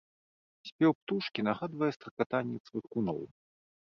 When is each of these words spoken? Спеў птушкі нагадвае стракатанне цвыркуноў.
Спеў 0.69 0.91
птушкі 1.01 1.45
нагадвае 1.47 1.89
стракатанне 1.97 2.57
цвыркуноў. 2.71 3.21